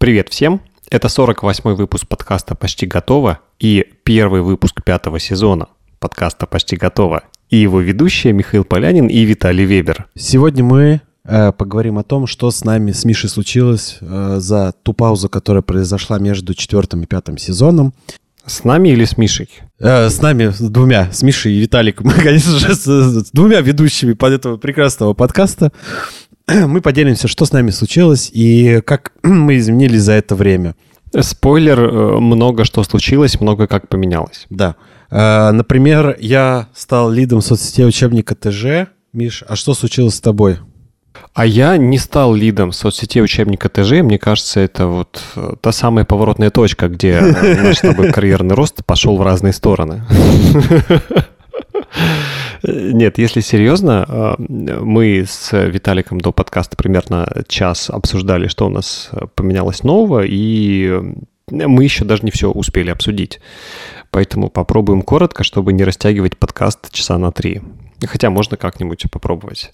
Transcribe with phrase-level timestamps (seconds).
[0.00, 0.62] Привет всем!
[0.90, 7.24] Это 48-й выпуск подкаста «Почти готово» и первый выпуск пятого сезона подкаста «Почти готово».
[7.50, 10.08] И его ведущие Михаил Полянин и Виталий Вебер.
[10.16, 14.94] Сегодня мы э, поговорим о том, что с нами, с Мишей случилось э, за ту
[14.94, 17.92] паузу, которая произошла между четвертым и пятым сезоном.
[18.46, 19.50] С нами или с Мишей?
[19.80, 24.14] Э, с нами, с двумя, с Мишей и Виталиком, конечно же, с, с двумя ведущими
[24.14, 25.72] под этого прекрасного подкаста.
[26.66, 30.74] Мы поделимся, что с нами случилось и как мы изменились за это время.
[31.20, 34.46] Спойлер, э, много что случилось, много как поменялось.
[34.50, 34.76] Да.
[35.10, 38.88] Э, Например, я стал лидом соцсетей учебника ТЖ.
[39.12, 40.58] Миш, а что случилось с тобой?
[41.34, 44.02] А я не стал лидом соцсетей учебника ТЖ.
[44.02, 48.84] Мне кажется, это вот э, та самая поворотная точка, где наш с тобой карьерный рост
[48.84, 50.04] пошел в разные стороны.
[52.62, 59.10] Нет, если серьезно, э, мы с Виталиком до подкаста примерно час обсуждали, что у нас
[59.34, 61.00] поменялось нового, и
[61.50, 63.40] мы еще даже не все успели обсудить.
[64.10, 67.62] Поэтому попробуем коротко, чтобы не растягивать подкаст часа на три.
[68.04, 69.72] Хотя можно как-нибудь попробовать.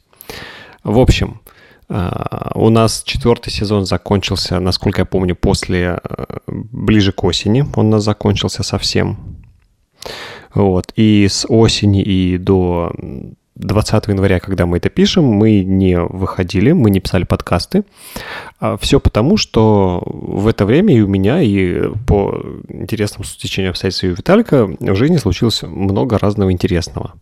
[0.84, 1.40] В общем,
[1.88, 7.64] э, у нас четвертый сезон закончился, насколько я помню, после э, ближе к осени.
[7.74, 9.36] Он у нас закончился совсем.
[10.56, 10.90] Вот.
[10.96, 12.90] И с осени и до
[13.56, 17.84] 20 января, когда мы это пишем, мы не выходили, мы не писали подкасты.
[18.58, 24.04] А Все потому, что в это время и у меня, и по интересному стечению обстоятельств
[24.04, 27.12] и у Виталика в жизни случилось много разного интересного.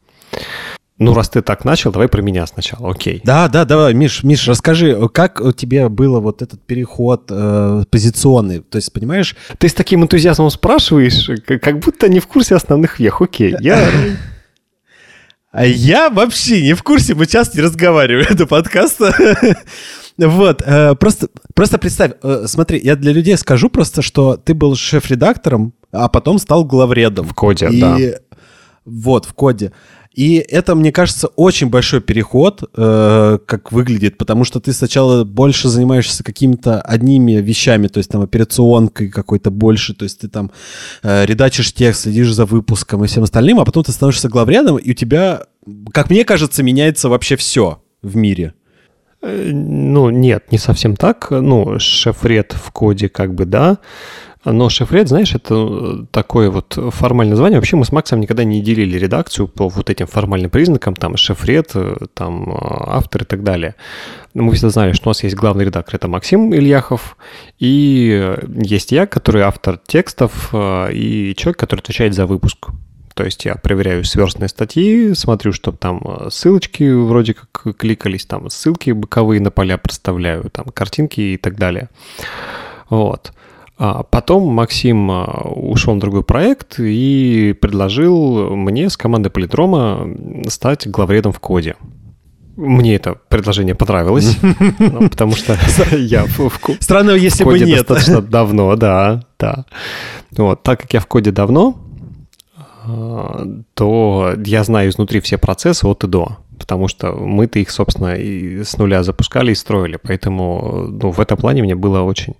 [0.98, 3.20] Ну, раз ты так начал, давай про меня сначала, окей.
[3.24, 8.60] Да, да, давай, Миш, Миш, расскажи, как у тебя было вот этот переход э, позиционный?
[8.60, 9.34] То есть, понимаешь?
[9.58, 11.28] Ты с таким энтузиазмом спрашиваешь,
[11.60, 13.56] как будто не в курсе основных вех, окей.
[13.58, 13.90] Я...
[15.50, 19.14] А я вообще не в курсе, мы часто не разговариваем до подкаста.
[20.16, 24.76] Вот, э, просто, просто представь, э, смотри, я для людей скажу просто, что ты был
[24.76, 27.26] шеф-редактором, а потом стал главредом.
[27.26, 27.96] В коде, И- да.
[28.84, 29.72] Вот, в коде.
[30.14, 35.68] И это, мне кажется, очень большой переход, э, как выглядит, потому что ты сначала больше
[35.68, 40.52] занимаешься какими-то одними вещами, то есть там операционкой какой-то больше, то есть ты там
[41.02, 44.92] э, редачишь текст, следишь за выпуском и всем остальным, а потом ты становишься главредом, и
[44.92, 45.46] у тебя,
[45.92, 48.54] как мне кажется, меняется вообще все в мире.
[49.20, 51.30] Э, Ну, нет, не совсем так.
[51.30, 53.78] Ну, шефред в коде как бы да.
[54.44, 57.58] Но шефред, знаешь, это э, такое вот формальное название.
[57.58, 61.70] Вообще мы с Максом никогда не делили редакцию по вот этим формальным признакам, там шефред,
[61.74, 63.74] э, там э, автор и так далее.
[64.34, 67.16] Мы всегда знали, что у нас есть главный редактор, это Максим Ильяхов,
[67.58, 72.70] и есть я, который автор текстов, и человек, который отвечает за выпуск.
[73.14, 78.90] То есть я проверяю сверстные статьи, смотрю, чтобы там ссылочки вроде как кликались, там ссылки
[78.90, 81.88] боковые на поля проставляю, там картинки и так далее.
[82.90, 83.32] Вот.
[83.76, 90.08] А потом Максим а, ушел на другой проект и предложил мне с командой Политрома
[90.46, 91.74] стать главредом в коде.
[92.56, 94.38] Мне это предложение понравилось,
[94.78, 95.58] ну, потому что
[95.96, 97.78] я в в ко- Странно, если бы коде нет.
[97.78, 99.64] достаточно давно, да, да.
[100.36, 101.76] Вот, так как я в коде давно,
[102.86, 108.14] а, то я знаю изнутри все процессы от и до, потому что мы-то их, собственно,
[108.14, 112.36] и с нуля запускали и строили, поэтому ну, в этом плане мне было очень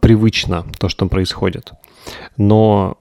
[0.00, 1.72] привычно то, что происходит.
[2.36, 2.98] Но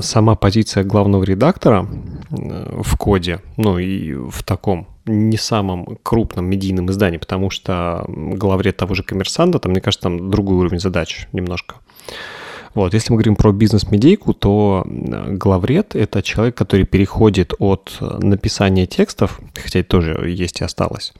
[0.00, 1.86] сама позиция главного редактора
[2.30, 8.94] в коде, ну и в таком не самом крупном медийном издании, потому что главред того
[8.94, 11.76] же коммерсанта, там, мне кажется, там другой уровень задач немножко.
[12.74, 18.86] Вот, если мы говорим про бизнес-медийку, то главред— это человек, который переходит от э, написания
[18.86, 21.12] текстов, хотя это тоже есть и осталось,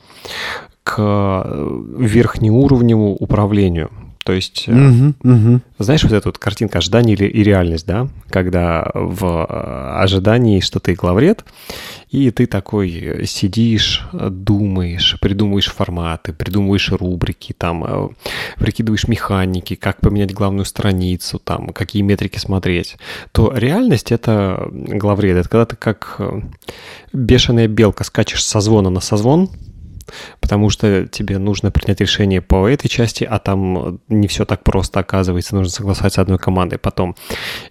[0.84, 3.91] к э, верхнеуровневому управлению.
[4.25, 5.63] То есть, Мгм, мгм.
[5.79, 8.07] знаешь, вот эта вот картинка ожидания и реальность, да?
[8.29, 11.45] Когда в э, ожидании, что ты главред,
[12.11, 18.11] и ты такой э, сидишь, думаешь, придумываешь форматы, придумываешь рубрики, там,
[18.57, 22.97] прикидываешь механики, как поменять главную страницу, там, какие метрики смотреть,
[23.33, 25.39] то реальность— это главред.
[25.39, 26.21] Это когда ты как
[27.15, 29.49] бешеная белка скачешь со звона на созвон,
[30.41, 35.01] потому что тебе нужно принять решение по этой части, а там не все так просто
[35.01, 36.78] оказывается, нужно согласовать с одной командой.
[36.78, 37.16] Потом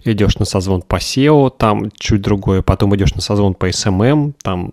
[0.04, 4.72] идешь на созвон по SEO, там чуть другое, потом идешь на созвон по SMM, там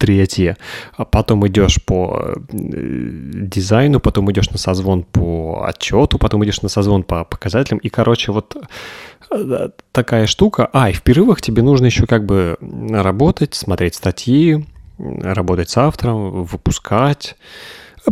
[0.00, 0.56] третье,
[0.96, 6.70] а потом идешь по э, дизайну, потом идешь на созвон по отчету, потом идешь на
[6.70, 8.56] созвон по показателям, и, короче, вот
[9.30, 10.70] э, такая штука.
[10.72, 12.56] А, и в перерывах тебе нужно еще как бы
[12.90, 14.64] работать, смотреть статьи,
[15.22, 17.36] работать с автором, выпускать,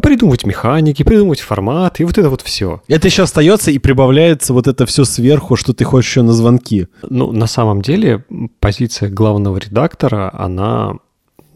[0.03, 2.83] придумывать механики, придумывать формат, и вот это вот все.
[2.89, 6.89] Это еще остается и прибавляется вот это все сверху, что ты хочешь еще на звонки.
[7.09, 8.25] Ну, на самом деле,
[8.61, 10.95] позиция главного редактора, она,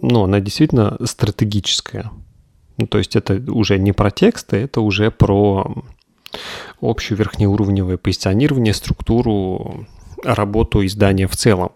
[0.01, 2.11] ну, она действительно стратегическая.
[2.79, 5.85] Ну, то есть это уже не про тексты, это уже про
[6.81, 9.87] общее верхнеуровневое позиционирование, структуру,
[10.25, 11.73] работу издания в целом.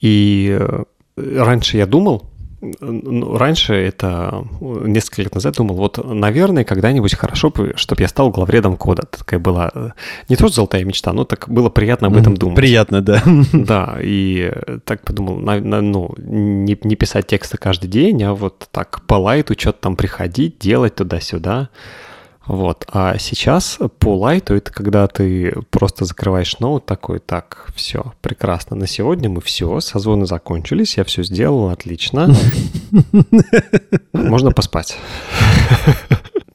[0.00, 0.84] И э,
[1.16, 2.31] раньше я думал,
[2.80, 9.02] раньше это несколько лет назад думал, вот, наверное, когда-нибудь хорошо, чтобы я стал главредом кода.
[9.02, 9.90] Это такая была э,
[10.28, 12.56] не то, что золотая мечта, но так было приятно об этом думать.
[12.56, 13.22] Приятно, да.
[13.52, 14.52] Да, и
[14.84, 19.14] так подумал, на, на, ну, не, не писать тексты каждый день, а вот так по
[19.14, 21.70] лайту что-то там приходить, делать туда-сюда.
[22.46, 22.84] Вот.
[22.92, 28.86] А сейчас по лайту это когда ты просто закрываешь ноут такой, так, все, прекрасно, на
[28.86, 32.34] сегодня мы все, созвоны закончились, я все сделал, отлично.
[34.12, 34.98] Можно поспать.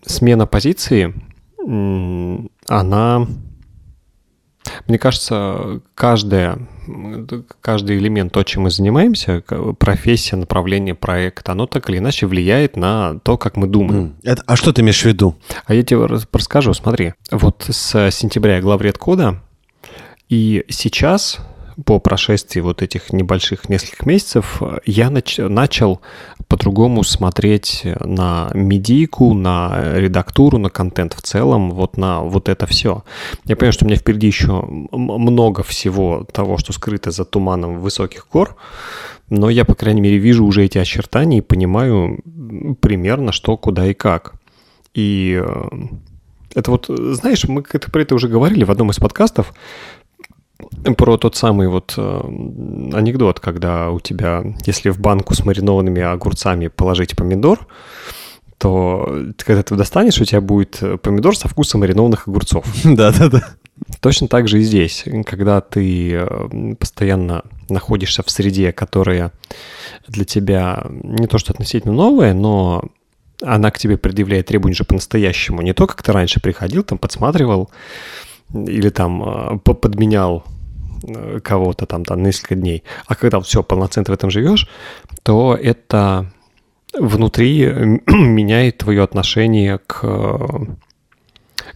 [0.05, 1.13] Смена позиции,
[2.67, 3.27] она
[4.87, 6.59] мне кажется, каждая,
[7.61, 9.43] каждый элемент, то, чем мы занимаемся,
[9.77, 14.15] профессия, направление проекта, оно так или иначе влияет на то, как мы думаем.
[14.23, 15.35] Это, а что ты имеешь в виду?
[15.65, 17.13] А я тебе расскажу, смотри.
[17.31, 19.41] Вот с сентября я главред кода,
[20.29, 21.39] и сейчас
[21.85, 26.01] по прошествии вот этих небольших нескольких месяцев я нач- начал
[26.47, 33.03] по-другому смотреть на медийку, на редактуру, на контент в целом, вот на вот это все.
[33.45, 38.27] Я понимаю, что у меня впереди еще много всего того, что скрыто за туманом высоких
[38.31, 38.55] гор,
[39.29, 42.19] но я, по крайней мере, вижу уже эти очертания и понимаю
[42.79, 44.35] примерно, что, куда и как.
[44.93, 45.69] И э,
[46.55, 49.53] это вот, знаешь, мы про это уже говорили в одном из подкастов,
[50.97, 52.01] про тот самый вот э,
[52.93, 57.67] анекдот, когда у тебя, если в банку с маринованными огурцами положить помидор,
[58.57, 62.65] то когда ты достанешь, у тебя будет помидор со вкусом маринованных огурцов.
[62.83, 63.43] Да-да-да.
[64.01, 65.05] Точно так же и здесь.
[65.25, 69.31] Когда ты э, постоянно находишься в среде, которая
[70.07, 72.83] для тебя не то что относительно новая, но
[73.43, 75.61] она к тебе предъявляет требования же по-настоящему.
[75.61, 77.69] Не то, как ты раньше приходил, там подсматривал,
[78.53, 80.43] или там э, подменял
[81.03, 84.67] э, кого-то там, там несколько дней, а когда все полноценно в этом живешь,
[85.23, 86.31] то это
[86.97, 87.65] внутри
[88.07, 90.77] меняет твое отношение к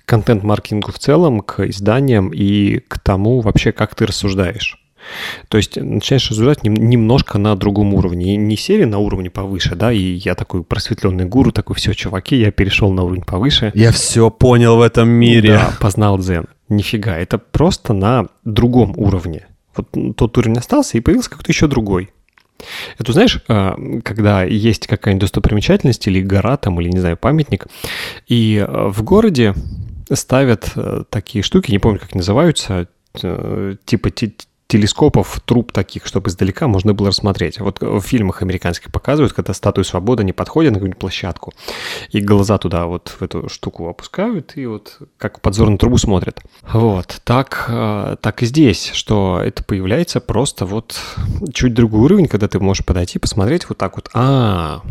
[0.05, 4.77] контент-маркетингу в целом, к изданиям и к тому вообще, как ты рассуждаешь.
[5.47, 8.35] То есть начинаешь рассуждать немножко на другом уровне.
[8.35, 12.51] Не серия на уровне повыше, да, и я такой просветленный гуру, такой, все, чуваки, я
[12.51, 13.71] перешел на уровень повыше.
[13.73, 15.53] Я все понял в этом мире.
[15.53, 16.45] Да, познал дзен.
[16.71, 19.47] Нифига, это просто на другом уровне.
[19.75, 22.11] Вот тот уровень остался, и появился какой-то еще другой.
[22.97, 27.67] Это знаешь, а, когда есть какая-нибудь достопримечательность или гора там, или, не знаю, памятник,
[28.27, 29.53] и а, в городе
[30.13, 32.87] ставят э, такие штуки, не помню, как называются,
[33.21, 34.11] э, типа
[34.71, 37.59] телескопов, труб таких, чтобы издалека можно было рассмотреть.
[37.59, 41.53] Вот в фильмах американских показывают, когда статуя свободы не подходит на какую-нибудь площадку,
[42.09, 46.39] и глаза туда вот в эту штуку опускают, и вот как подзорную трубу смотрят.
[46.71, 50.97] Вот, так, э, так и здесь, что это появляется просто вот
[51.53, 54.81] чуть другой уровень, когда ты можешь подойти, посмотреть вот так вот, а,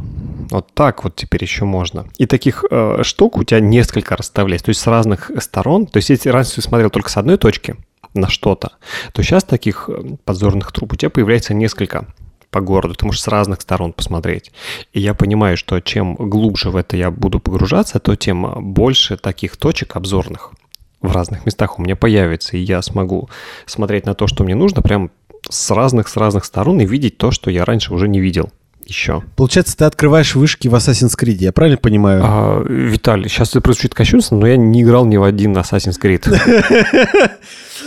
[0.51, 2.07] вот так вот теперь еще можно.
[2.19, 5.87] И таких э, штук у тебя несколько расставляется, то есть с разных сторон.
[5.87, 7.77] То есть если раньше ты смотрел только с одной точки,
[8.15, 8.73] на что-то,
[9.13, 12.07] то сейчас таких э, подзорных труб у тебя появляется несколько
[12.51, 14.51] по городу, ты можешь с разных сторон посмотреть.
[14.93, 19.57] И я понимаю, что чем глубже в это я буду погружаться, то тем больше таких
[19.57, 20.53] точек обзорных
[21.01, 23.31] в разных местах у меня появится, и я смогу
[23.67, 25.11] смотреть на то, что мне нужно, прям
[25.49, 28.51] с разных с разных сторон и видеть то, что я раньше уже не видел
[28.91, 29.23] еще.
[29.37, 32.23] Получается, ты открываешь вышки в Assassin's Creed, я правильно понимаю?
[32.25, 36.27] А, Виталий, сейчас это прозвучит кощунственно, но я не играл ни в один Assassin's Creed.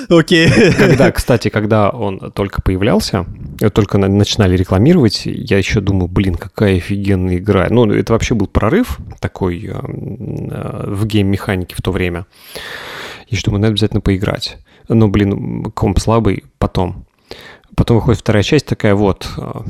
[0.09, 0.49] Окей.
[0.77, 3.25] Когда, кстати, когда он только появлялся,
[3.73, 7.67] только начинали рекламировать, я еще думаю, блин, какая офигенная игра.
[7.69, 12.25] Ну, это вообще был прорыв такой э, э, в гейм-механике в то время.
[13.27, 14.57] И что, надо обязательно поиграть.
[14.89, 17.05] Но, блин, комп слабый потом.
[17.75, 19.61] Потом выходит вторая часть такая, вот, э,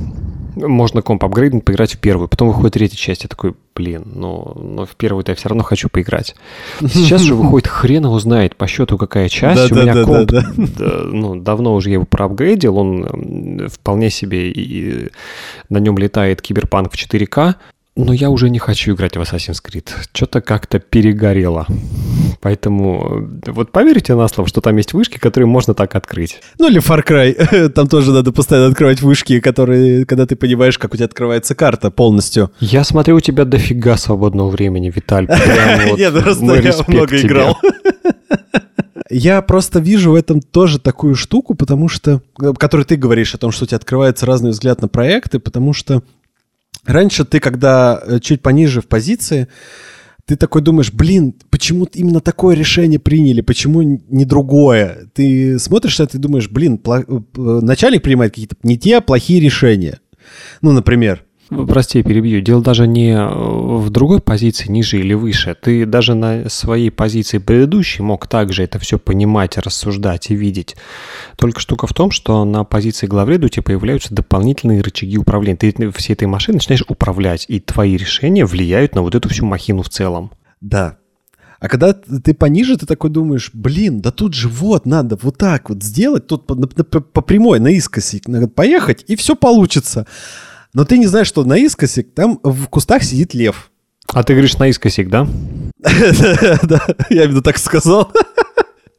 [0.55, 2.27] можно комп апгрейднуть, поиграть в первую.
[2.27, 5.87] Потом выходит третья часть, я такой, блин, но, но в первую-то я все равно хочу
[5.87, 6.35] поиграть.
[6.81, 9.71] Сейчас же выходит хрен его знает по счету какая часть.
[9.71, 10.31] У меня комп,
[11.05, 15.09] ну, давно уже я его проапгрейдил, он вполне себе и
[15.69, 17.55] на нем летает киберпанк в 4К,
[17.95, 19.87] но я уже не хочу играть в Assassin's Creed.
[20.13, 21.67] Что-то как-то перегорело.
[22.41, 26.39] Поэтому вот поверьте на слово, что там есть вышки, которые можно так открыть.
[26.57, 27.69] Ну или Far Cry.
[27.73, 31.91] Там тоже надо постоянно открывать вышки, которые, когда ты понимаешь, как у тебя открывается карта
[31.91, 32.51] полностью.
[32.59, 35.27] Я смотрю, у тебя дофига свободного времени, Виталь.
[35.97, 37.57] Нет, просто я много играл.
[39.09, 42.21] Я просто вижу в этом тоже такую штуку, потому что,
[42.57, 46.01] которой ты говоришь о том, что у тебя открывается разный взгляд на проекты, потому что
[46.85, 49.47] раньше ты, когда э, чуть пониже в позиции,
[50.25, 55.09] ты такой думаешь, блин, почему именно такое решение приняли, почему не другое?
[55.13, 57.01] Ты смотришь это и думаешь, блин, э,
[57.37, 59.99] начальник принимает какие-то не те, а плохие решения.
[60.61, 61.25] Ну, например,
[61.67, 62.41] Прости, перебью.
[62.41, 65.55] Дело даже не э, в другой позиции, ниже или выше.
[65.59, 70.75] Ты даже на своей позиции предыдущей мог также это все понимать, рассуждать и видеть.
[71.37, 75.57] Только штука в том, что на позиции главреда у тебя появляются дополнительные рычаги управления.
[75.57, 79.83] Ты всей этой машиной начинаешь управлять, и твои решения влияют на вот эту всю махину
[79.83, 80.31] в целом.
[80.61, 80.97] Да,
[81.63, 85.69] а когда ты пониже, ты такой думаешь, блин, да тут же вот надо вот так
[85.69, 90.05] вот сделать, тут по, по, по прямой, наискоси надо поехать, и все получится.
[90.73, 93.71] Но ты не знаешь, что наискосик, там в кустах сидит лев.
[94.07, 95.27] А ты говоришь наискосик, да?
[96.63, 98.11] Да, я именно так сказал.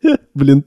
[0.35, 0.65] Блин,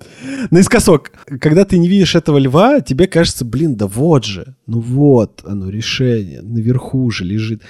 [0.52, 1.12] наискосок.
[1.40, 5.70] Когда ты не видишь этого льва, тебе кажется, блин, да вот же, ну вот оно
[5.70, 7.62] решение, наверху же лежит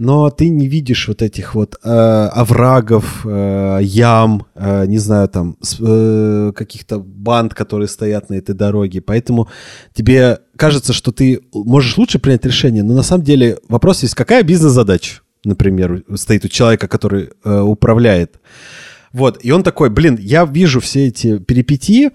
[0.00, 5.58] но ты не видишь вот этих вот э, оврагов, э, ям, э, не знаю, там,
[5.78, 9.02] э, каких-то банд, которые стоят на этой дороге.
[9.02, 9.48] Поэтому
[9.92, 14.42] тебе кажется, что ты можешь лучше принять решение, но на самом деле вопрос есть, какая
[14.42, 18.40] бизнес-задача, например, стоит у человека, который э, управляет.
[19.12, 22.08] Вот, и он такой, блин, я вижу все эти перипетии,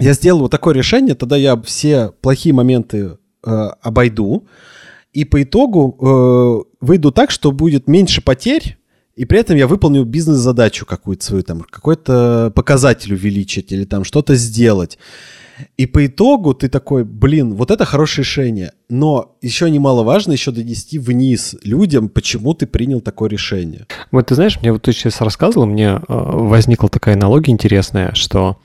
[0.00, 4.48] я сделал вот такое решение, тогда я все плохие моменты э, обойду,
[5.12, 8.78] и по итогу э, выйду так, что будет меньше потерь,
[9.16, 14.36] и при этом я выполню бизнес-задачу какую-то свою, там, какой-то показатель увеличить или там что-то
[14.36, 14.96] сделать.
[15.76, 18.72] И по итогу ты такой, блин, вот это хорошее решение.
[18.88, 23.86] Но еще немаловажно еще донести вниз людям, почему ты принял такое решение.
[24.12, 28.58] Вот ты знаешь, мне вот ты сейчас рассказывал, мне э, возникла такая аналогия интересная, что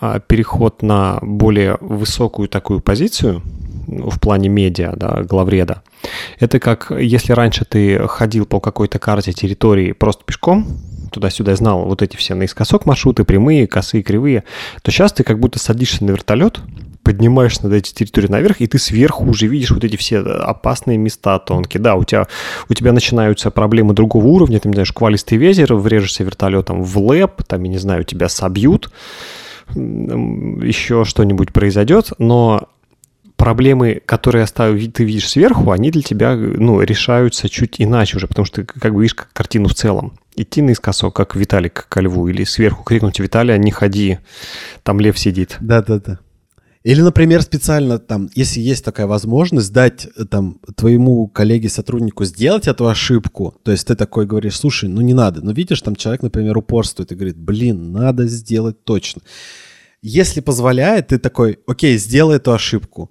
[0.00, 3.42] э, переход на более высокую такую позицию,
[3.86, 5.82] в плане медиа, да, главреда.
[6.38, 10.66] Это как если раньше ты ходил по какой-то карте территории просто пешком,
[11.12, 14.44] туда-сюда знал вот эти все наискосок маршруты, прямые, косые, кривые,
[14.82, 16.60] то сейчас ты как будто садишься на вертолет,
[17.02, 21.38] поднимаешься над эти территории наверх, и ты сверху уже видишь вот эти все опасные места
[21.38, 21.80] тонкие.
[21.80, 22.26] Да, у тебя,
[22.68, 27.44] у тебя начинаются проблемы другого уровня, ты, не знаешь, квалистый ветер, врежешься вертолетом в лэп,
[27.44, 28.90] там, я не знаю, тебя собьют,
[29.74, 32.68] еще что-нибудь произойдет, но
[33.36, 38.62] проблемы, которые ты видишь сверху, они для тебя ну, решаются чуть иначе уже, потому что
[38.62, 40.18] ты как бы видишь картину в целом.
[40.34, 44.18] Идти наискосок, как Виталик ко льву, или сверху крикнуть «Виталия, не ходи,
[44.82, 45.56] там лев сидит».
[45.60, 46.18] Да-да-да.
[46.82, 52.86] Или, например, специально там, если есть такая возможность, дать там твоему коллеге, сотруднику сделать эту
[52.86, 56.56] ошибку, то есть ты такой говоришь, слушай, ну не надо, но видишь, там человек, например,
[56.56, 59.22] упорствует и говорит, блин, надо сделать точно.
[60.00, 63.10] Если позволяет, ты такой, окей, сделай эту ошибку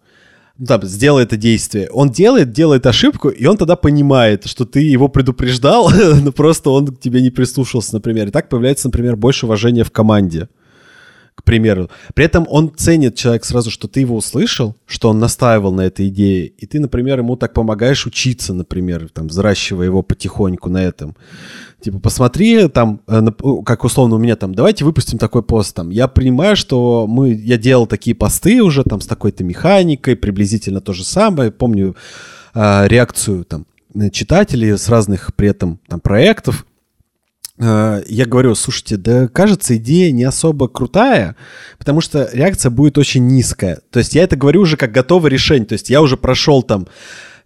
[0.64, 1.90] там, сделай это действие.
[1.92, 5.92] Он делает, делает ошибку, и он тогда понимает, что ты его предупреждал,
[6.24, 8.28] но просто он к тебе не прислушался, например.
[8.28, 10.48] И так появляется, например, больше уважения в команде
[11.36, 11.90] к примеру.
[12.14, 16.08] При этом он ценит человек сразу, что ты его услышал, что он настаивал на этой
[16.08, 21.16] идее, и ты, например, ему так помогаешь учиться, например, там, взращивая его потихоньку на этом.
[21.82, 23.22] Типа, посмотри, там, э,
[23.66, 27.58] как условно у меня там, давайте выпустим такой пост, там, я понимаю, что мы, я
[27.58, 31.96] делал такие посты уже, там, с такой-то механикой, приблизительно то же самое, помню
[32.54, 33.66] э, реакцию, там,
[34.12, 36.66] читателей с разных при этом там проектов,
[37.58, 41.36] я говорю, слушайте, да кажется, идея не особо крутая,
[41.78, 43.80] потому что реакция будет очень низкая.
[43.92, 45.66] То есть я это говорю уже как готовое решение.
[45.66, 46.88] То есть я уже прошел там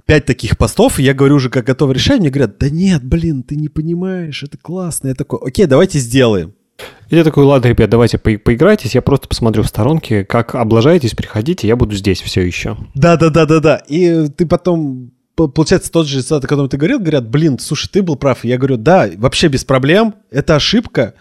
[0.06, 2.22] пять таких постов, и я говорю уже как готовое решение.
[2.22, 5.10] Мне говорят, да нет, блин, ты не понимаешь, это классно.
[5.10, 6.54] Я такой, окей, давайте сделаем.
[7.10, 11.14] И я такой, ладно, ребят, давайте по поиграйтесь, я просто посмотрю в сторонке, как облажаетесь,
[11.14, 12.78] приходите, я буду здесь все еще.
[12.96, 13.84] Да-да-да-да-да.
[13.88, 15.12] И ты потом
[15.48, 18.44] получается, тот же результат, о котором ты говорил, говорят, блин, слушай, ты был прав.
[18.44, 21.14] Я говорю, да, вообще без проблем, это ошибка,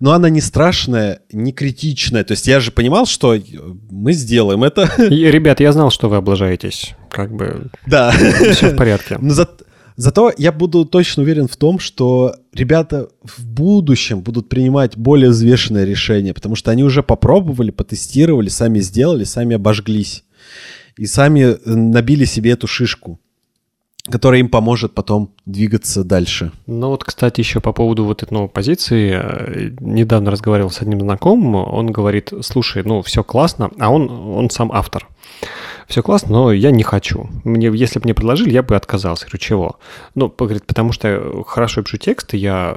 [0.00, 2.24] но она не страшная, не критичная.
[2.24, 3.36] То есть я же понимал, что
[3.90, 4.90] мы сделаем это.
[4.98, 6.94] И, ребят, я знал, что вы облажаетесь.
[7.10, 7.70] Как бы...
[7.86, 8.12] Да.
[8.52, 9.18] Все в порядке.
[9.20, 9.48] Но за...
[9.96, 15.84] Зато я буду точно уверен в том, что ребята в будущем будут принимать более взвешенные
[15.84, 20.24] решения, потому что они уже попробовали, потестировали, сами сделали, сами обожглись
[20.96, 23.20] и сами набили себе эту шишку.
[24.08, 26.52] Которая им поможет потом двигаться дальше.
[26.66, 29.12] Ну вот, кстати, еще по поводу вот этой новой позиции.
[29.14, 34.50] э, Недавно разговаривал с одним знакомым, он говорит, слушай, ну все классно, а он, он
[34.50, 35.08] сам автор.
[35.88, 37.28] Все классно, но я не хочу.
[37.42, 39.24] Мне, если бы мне предложили, я бы отказался.
[39.24, 39.76] Говорю, чего?
[40.14, 42.76] Ну, говорит, потому что я хорошо пишу тексты, я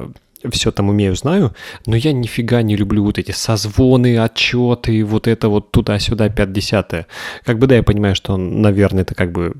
[0.50, 1.54] все там умею, знаю,
[1.86, 7.06] но я нифига не люблю вот эти созвоны, отчеты, вот это вот туда-сюда, 5-10.
[7.44, 9.54] Как бы, да, я понимаю, что, наверное, это как бы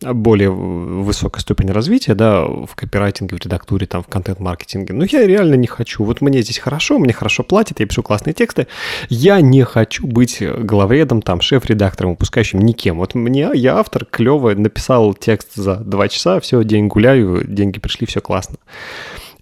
[0.00, 4.92] более высокая ступень развития, да, в копирайтинге, в редактуре, там, в контент-маркетинге.
[4.92, 6.04] Но я реально не хочу.
[6.04, 8.66] Вот мне здесь хорошо, мне хорошо платят, я пишу классные тексты.
[9.08, 12.98] Я не хочу быть главредом, там, шеф-редактором, выпускающим никем.
[12.98, 18.06] Вот мне, я автор, клево, написал текст за два часа, все, день гуляю, деньги пришли,
[18.06, 18.56] все классно.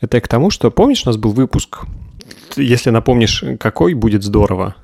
[0.05, 1.87] Это я к тому, что, помнишь, у нас был выпуск,
[2.57, 4.77] если напомнишь, какой, будет здорово.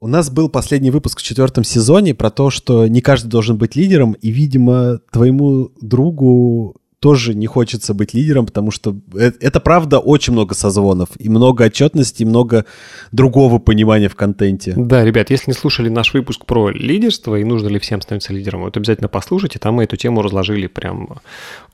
[0.00, 3.74] У нас был последний выпуск в четвертом сезоне про то, что не каждый должен быть
[3.74, 9.98] лидером, и, видимо, твоему другу тоже не хочется быть лидером, потому что это, это правда
[9.98, 12.66] очень много созвонов, и много отчетности, и много
[13.12, 14.74] другого понимания в контенте.
[14.76, 18.62] Да, ребят, если не слушали наш выпуск про лидерство и нужно ли всем становиться лидером,
[18.62, 21.20] вот обязательно послушайте, там мы эту тему разложили прям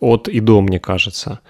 [0.01, 1.41] от и до, мне кажется.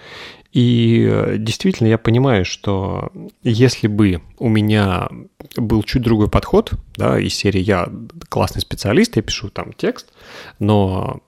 [0.53, 3.11] И действительно я понимаю, что
[3.43, 5.09] если бы у меня
[5.57, 7.89] был чуть другой подход, да, из серии я
[8.29, 10.09] классный специалист, я пишу там текст,
[10.59, 11.23] но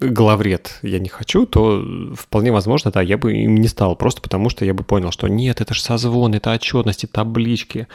[0.00, 1.84] главред я не хочу, то
[2.14, 5.28] вполне возможно, да, я бы им не стал, просто потому что я бы понял, что
[5.28, 7.86] нет, это же созвон, это отчетности, таблички,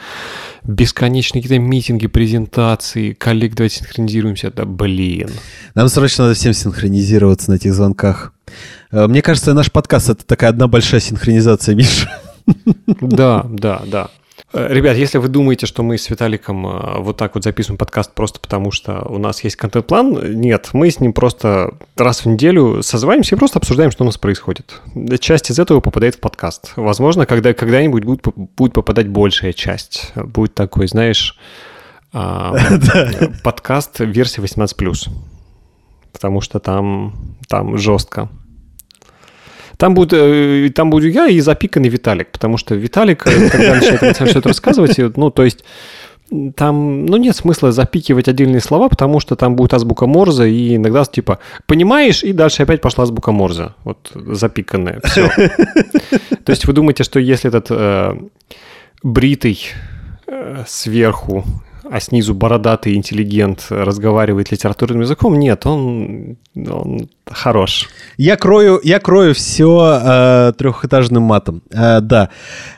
[0.62, 5.30] бесконечные какие-то митинги, презентации, коллег, давайте синхронизируемся, да блин.
[5.74, 8.32] Нам срочно надо всем синхронизироваться на этих звонках.
[8.90, 12.10] Мне кажется, наш подкаст— это такая одна большая синхронизация, Миша.
[13.00, 14.10] Да, да, да.
[14.52, 18.70] Ребят, если вы думаете, что мы с Виталиком вот так вот записываем подкаст просто потому,
[18.70, 23.38] что у нас есть контент-план, нет, мы с ним просто раз в неделю созванимся и
[23.38, 24.80] просто обсуждаем, что у нас происходит.
[25.20, 26.72] Часть из этого попадает в подкаст.
[26.76, 28.22] Возможно, когда, когда-нибудь будет,
[28.56, 30.12] будет попадать большая часть.
[30.14, 31.36] Будет такой, знаешь,
[32.12, 35.10] подкаст версии 18+.
[36.16, 37.14] Потому что там,
[37.46, 38.30] там жестко.
[39.76, 44.48] Там будет, э, там буду я и запиканный Виталик, потому что Виталик, когда начинает что-то
[44.48, 45.62] рассказывать, ну, то есть
[46.56, 51.04] там, ну, нет смысла запикивать отдельные слова, потому что там будет азбука Морзе, и иногда
[51.04, 55.28] типа «понимаешь?» и дальше опять пошла азбука Морзе, вот запиканная, все.
[56.44, 58.16] То есть вы думаете, что если этот э,
[59.02, 59.60] бритый
[60.26, 61.44] э, сверху
[61.90, 67.88] а снизу бородатый интеллигент разговаривает литературным языком, нет, он, он хорош.
[68.16, 71.62] Я крою, я крою все э, трехэтажным матом.
[71.70, 72.30] Э, да.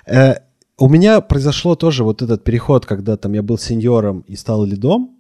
[0.06, 0.34] Э,
[0.78, 5.10] у меня произошло тоже вот этот переход, когда там я был сеньором и стал лидом.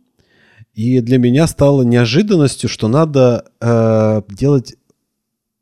[0.74, 4.76] И для меня стало неожиданностью, что надо э, делать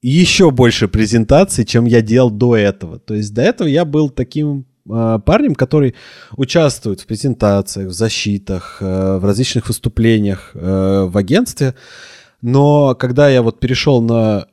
[0.03, 2.99] еще больше презентаций, чем я делал до этого.
[2.99, 5.95] То есть до этого я был таким парнем, который
[6.37, 11.75] участвует в презентациях, в защитах, э, в различных выступлениях э, в агентстве.
[12.43, 14.47] Но когда я вот перешел на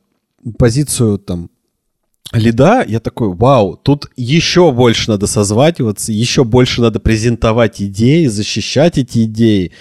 [0.57, 1.49] позицию там
[2.31, 8.97] лида, я такой, вау, тут еще больше надо созваниваться, еще больше надо презентовать идеи, защищать
[8.97, 9.71] эти идеи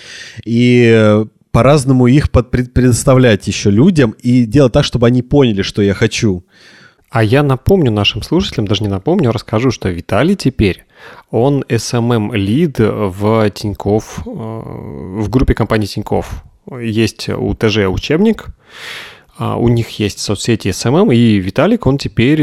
[0.45, 5.95] и по-разному их под, предоставлять еще людям и делать так, чтобы они поняли, что я
[5.95, 6.45] хочу.
[7.13, 10.87] А я напомню нашим слушателям, даже не напомню, расскажу, что Виталий теперь,
[11.31, 16.43] он SMM-лид в Тиньков, в группе компании Тиньков.
[16.81, 18.47] Есть у ТЖ учебник,
[19.39, 22.41] у них есть соцсети SMM, и Виталик, он теперь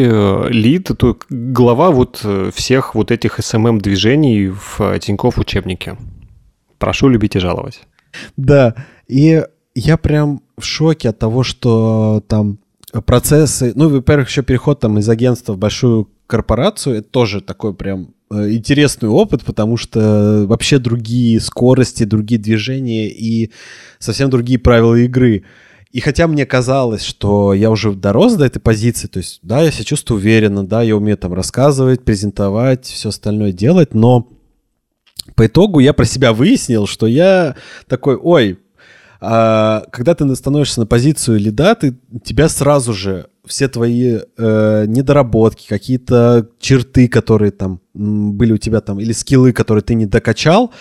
[0.50, 0.92] лид,
[1.30, 5.98] глава вот всех вот этих SMM-движений в Тиньков учебнике.
[6.78, 7.82] Прошу любить и жаловать.
[8.38, 8.76] Да,
[9.08, 9.42] и
[9.74, 12.60] я прям в шоке от того, что там
[13.06, 18.14] процессы, ну, во-первых, еще переход там из агентства в большую корпорацию, это тоже такой прям
[18.32, 23.52] э, интересный опыт, потому что вообще другие скорости, другие движения и
[24.00, 25.44] совсем другие правила игры.
[25.92, 29.72] И хотя мне казалось, что я уже дорос до этой позиции, то есть, да, я
[29.72, 34.30] себя чувствую уверенно, да, я умею там рассказывать, презентовать, все остальное делать, но
[35.36, 37.56] по итогу я про себя выяснил, что я
[37.88, 38.60] такой, ой,
[39.22, 45.68] а, когда ты становишься на позицию лида, ты, тебя сразу же все твои э, недоработки,
[45.68, 50.72] какие-то черты, которые там были у тебя там, или скиллы, которые ты не докачал,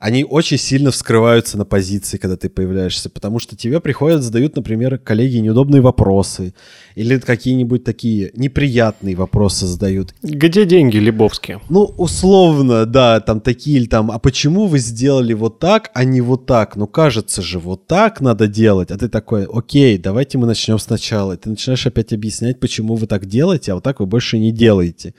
[0.00, 4.98] они очень сильно вскрываются на позиции, когда ты появляешься, потому что тебе приходят, задают, например,
[4.98, 6.52] коллеги неудобные вопросы,
[6.96, 10.14] или какие-нибудь такие неприятные вопросы задают.
[10.22, 11.60] Где деньги, Лебовские?
[11.68, 16.20] Ну, условно, да, там такие, или там, а почему вы сделали вот так, а не
[16.20, 16.76] вот так?
[16.76, 18.90] Ну, кажется же, вот так надо делать.
[18.90, 21.34] А ты такой, окей, давайте мы начнем сначала.
[21.34, 24.50] И ты начинаешь опять объяснять, почему вы так делаете, а вот так вы больше не
[24.50, 25.14] делаете.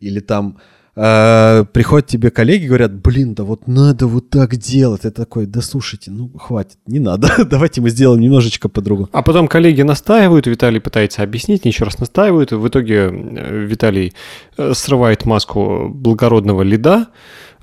[0.00, 0.58] Или там,
[0.96, 5.02] э, приходят тебе коллеги, говорят, блин, да вот надо вот так делать.
[5.02, 9.08] Ты такой, да слушайте, ну хватит, не надо, давайте мы сделаем немножечко по-другому.
[9.12, 14.14] А потом коллеги настаивают, Виталий пытается объяснить, еще раз настаивают, и в итоге Виталий
[14.56, 17.08] э, срывает маску благородного лида,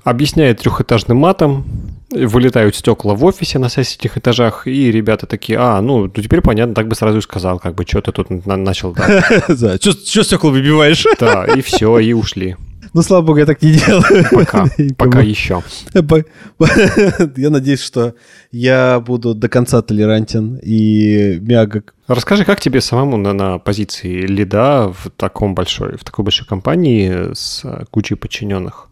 [0.04, 1.64] объясняет трехэтажным матом,
[2.10, 6.74] вылетают стекла в офисе на соседних этажах, и ребята такие, а, ну, ну теперь понятно,
[6.74, 8.92] так бы сразу и сказал, как бы, что ты тут начал.
[8.92, 11.06] Да, что стекла выбиваешь?
[11.18, 12.56] Да, и все, и ушли.
[12.94, 14.26] Ну, слава богу, я так не делаю.
[14.30, 15.62] Пока, пока еще.
[17.36, 18.14] Я надеюсь, что
[18.52, 21.94] я буду до конца толерантен и мягок.
[22.06, 27.32] Расскажи, как тебе самому на, на позиции лида в таком большой, в такой большой компании
[27.34, 28.88] с кучей подчиненных?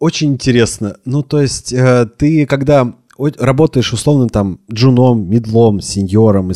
[0.00, 0.96] очень интересно.
[1.04, 2.92] Ну, то есть э, ты, когда
[3.38, 6.54] работаешь условно там джуном, медлом, сеньором, и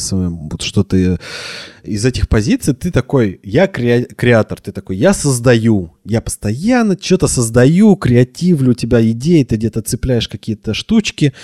[0.51, 1.19] вот что ты
[1.83, 7.29] из этих позиций, ты такой, я кре- креатор, ты такой, я создаю, я постоянно что-то
[7.29, 11.35] создаю, креативлю, у тебя идеи, ты где-то цепляешь какие-то штучки,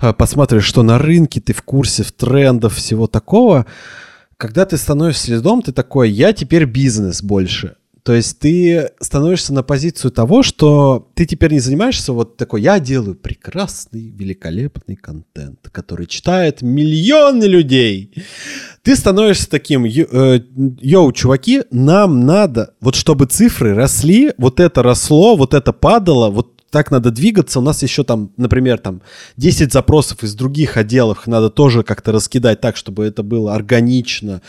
[0.00, 3.66] э, посмотришь, что на рынке, ты в курсе в трендов, всего такого.
[4.36, 7.76] Когда ты становишься следом, ты такой, я теперь бизнес больше.
[8.10, 12.80] То есть ты становишься на позицию того, что ты теперь не занимаешься вот такой, я
[12.80, 18.12] делаю прекрасный, великолепный контент, который читает миллионы людей.
[18.82, 20.40] Ты становишься таким, э,
[20.80, 26.59] йоу, чуваки, нам надо, вот чтобы цифры росли, вот это росло, вот это падало, вот
[26.70, 27.58] так надо двигаться.
[27.58, 29.02] У нас еще там, например, там
[29.36, 34.40] 10 запросов из других отделов надо тоже как-то раскидать так, чтобы это было органично,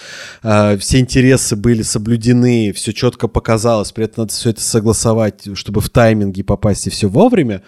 [0.44, 5.82] э, все интересы были соблюдены, все четко показалось, при этом надо все это согласовать, чтобы
[5.82, 7.64] в тайминге попасть и все вовремя.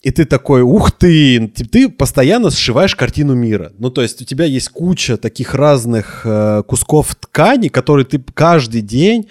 [0.00, 3.72] И ты такой, ух ты, ты постоянно сшиваешь картину мира.
[3.78, 8.80] Ну, то есть у тебя есть куча таких разных э, кусков ткани, которые ты каждый
[8.80, 9.28] день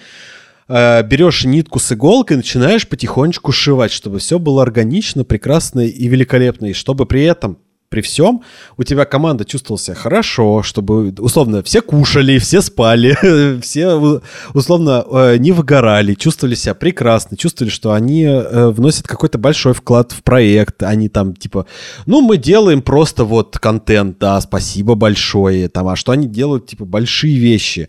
[0.68, 6.08] э, берешь нитку с иголкой и начинаешь потихонечку сшивать, чтобы все было органично, прекрасно и
[6.08, 8.42] великолепно, и чтобы при этом при всем
[8.76, 13.16] у тебя команда чувствовала себя хорошо, чтобы, условно, все кушали, все спали,
[13.62, 14.20] все,
[14.52, 20.12] условно, э, не выгорали, чувствовали себя прекрасно, чувствовали, что они э, вносят какой-то большой вклад
[20.12, 21.66] в проект, они там, типа,
[22.06, 26.84] ну, мы делаем просто вот контент, да, спасибо большое, там, а что они делают, типа,
[26.84, 27.88] большие вещи,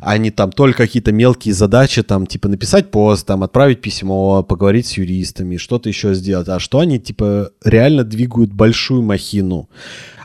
[0.00, 4.92] они там только какие-то мелкие задачи, там, типа, написать пост, там, отправить письмо, поговорить с
[4.92, 9.68] юристами, что-то еще сделать, а что они, типа, реально двигают большую махину, картину.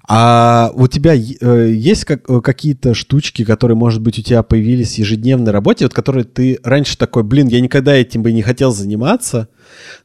[0.07, 4.99] А у тебя э, есть э, какие-то штучки, которые, может быть, у тебя появились в
[4.99, 9.47] ежедневной работе, вот которые ты раньше такой, блин, я никогда этим бы не хотел заниматься,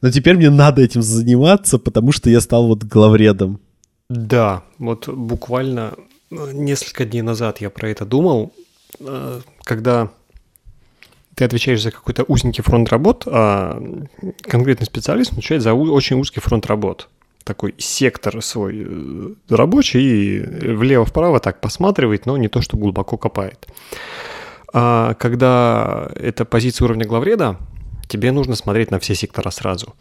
[0.01, 3.59] но теперь мне надо этим заниматься, потому что я стал вот главредом.
[4.09, 5.93] Да, вот буквально
[6.31, 8.51] э, несколько дней назад я про это думал,
[9.63, 10.09] когда
[11.35, 13.81] ты отвечаешь за какой-то узенький фронт работ, а
[14.41, 17.07] конкретный специалист отвечает за очень узкий фронт работ
[17.43, 20.39] такой сектор свой э, рабочий и
[20.73, 23.67] влево-вправо так посматривает, но не то, что глубоко копает.
[24.73, 27.57] А когда это позиция уровня главреда,
[28.11, 29.95] тебе нужно смотреть на все сектора сразу.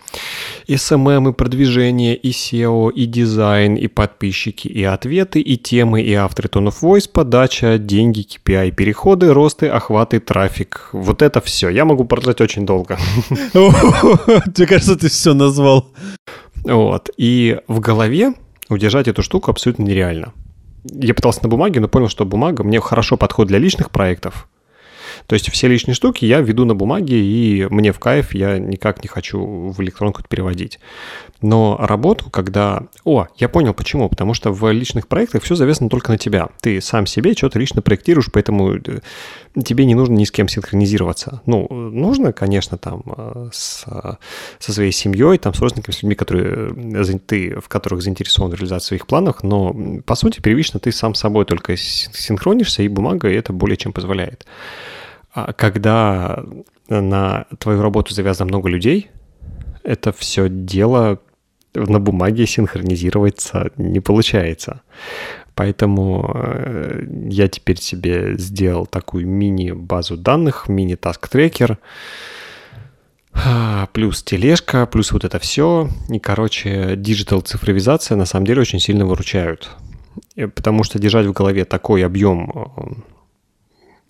[0.67, 6.13] И SMM, и продвижение, и SEO, и дизайн, и подписчики, и ответы, и темы, и
[6.15, 10.89] авторы Tone of Voice, подача, деньги, KPI, переходы, росты, охваты, трафик.
[10.93, 11.69] Вот это все.
[11.69, 12.99] Я могу продолжать очень долго.
[13.55, 15.87] Мне кажется, ты все назвал.
[16.65, 17.11] Вот.
[17.17, 18.35] И в голове
[18.69, 20.33] удержать эту штуку абсолютно нереально.
[20.85, 24.49] Я пытался на бумаге, но понял, что бумага мне хорошо подходит для личных проектов,
[25.31, 29.05] то есть все лишние штуки я веду на бумаге, и мне в кайф, я никак
[29.05, 29.39] не хочу
[29.71, 30.81] в электронку переводить.
[31.41, 32.89] Но работу, когда...
[33.05, 34.09] О, я понял почему.
[34.09, 36.49] Потому что в личных проектах все завязано только на тебя.
[36.61, 38.81] Ты сам себе что-то лично проектируешь, поэтому э,
[39.65, 41.43] тебе не нужно ни с кем синхронизироваться.
[41.47, 43.87] Ну, нужно, конечно, там э, с,
[44.59, 48.55] со своей семьей, там, с родственниками, с людьми, которые э, ты, в которых заинтересован в
[48.55, 49.73] реализации своих планов, но,
[50.05, 54.45] по сути, первично ты сам собой только синхронишься, и бумага это более чем позволяет.
[55.33, 56.45] А когда
[56.89, 59.11] на твою работу завязано много людей,
[59.83, 61.21] это все дело
[61.75, 64.83] на бумаге синхронизироваться не получается.
[65.55, 71.79] Поэтому э, я теперь себе сделал такую мини-базу данных, мини-таск-трекер,
[73.33, 75.89] А, плюс тележка, плюс вот это все.
[76.09, 79.71] И, короче, digital цифровизация на самом деле очень сильно выручают.
[80.55, 83.20] Потому что держать в голове такой объем э,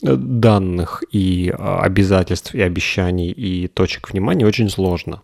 [0.03, 5.23] данных и а, обязательств, и обещаний, и точек внимания очень сложно.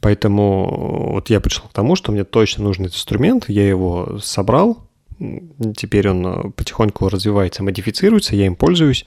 [0.00, 4.78] Поэтому вот я пришел к тому, что мне точно нужен этот инструмент, я его собрал,
[5.76, 9.04] теперь он э, потихоньку развивается, модифицируется, я им пользуюсь,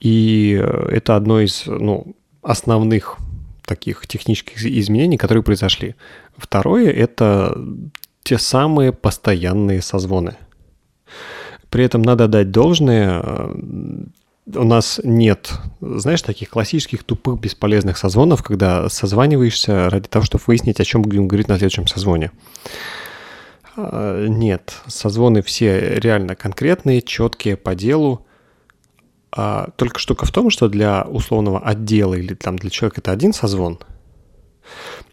[0.00, 3.18] и э, это одно из ну, основных
[3.64, 5.94] таких технических изменений, которые произошли.
[6.36, 7.58] Второе— это
[8.22, 10.36] те самые постоянные созвоны.
[11.70, 13.54] При этом надо дать должное, э,
[14.54, 20.80] у нас нет, знаешь, таких классических тупых бесполезных созвонов, когда созваниваешься ради того, чтобы выяснить,
[20.80, 22.32] о чем будем говорить на следующем созвоне.
[23.76, 28.24] А, нет, созвоны все реально конкретные, четкие, по делу.
[29.30, 33.34] А только штука в том, что для условного отдела или там для человека это один
[33.34, 33.78] созвон,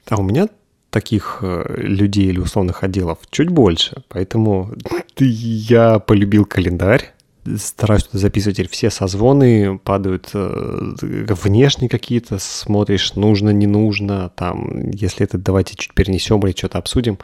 [0.10, 0.48] а у меня
[0.96, 4.02] таких э, людей или условных отделов чуть больше.
[4.08, 4.72] Поэтому
[5.20, 7.14] я полюбил календарь,
[7.58, 15.38] стараюсь записывать все созвоны, падают э, внешние какие-то, смотришь, нужно, не нужно, там, если это
[15.38, 17.20] давайте чуть перенесем или что-то обсудим.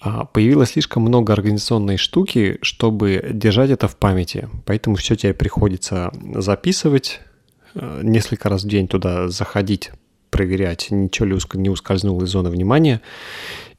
[0.00, 4.48] А появилось слишком много организационной штуки, чтобы держать это в памяти.
[4.64, 7.20] Поэтому все тебе приходится записывать,
[7.76, 9.92] э, несколько раз в день туда заходить,
[10.30, 13.00] проверять, ничего ли не ускользнуло из зоны внимания.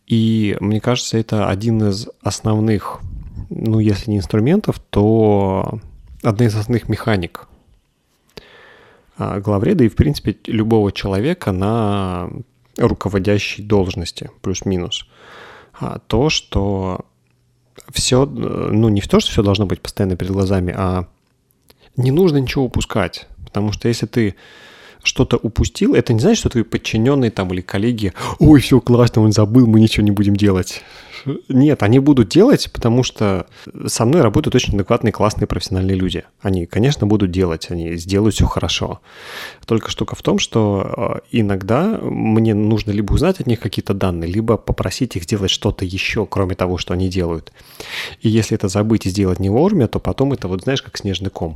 [0.08, 3.00] И мне кажется, это один из основных,
[3.50, 5.80] ну, если не инструментов, то
[6.22, 7.48] одна из основных механик
[9.18, 12.30] а, главреда и, в принципе, любого человека на
[12.78, 15.08] руководящей должности, плюс-минус–
[15.82, 17.06] а, то, что
[17.92, 21.08] все, ну не в то, что все должно быть постоянно перед глазами, а
[21.98, 23.28] не нужно ничего упускать.
[23.46, 24.36] Потому что если ты
[25.04, 29.32] что-то упустил, это не значит, что твои подчиненные там или коллеги, ой, все классно, он
[29.32, 30.84] забыл, мы ничего не будем делать.
[31.50, 33.46] Нет, они будут делать, потому что
[33.86, 36.24] со мной работают очень адекватные, классные, профессиональные люди.
[36.42, 39.02] Они, конечно, будут делать, они сделают все хорошо.
[39.66, 44.32] Только штука в том, что э, иногда мне нужно либо узнать от них какие-то данные,
[44.32, 47.52] либо попросить их сделать что-то еще, кроме того, что они делают.
[48.22, 51.30] И если это забыть и сделать не вовремя, то потом это вот, знаешь, как снежный
[51.30, 51.56] ком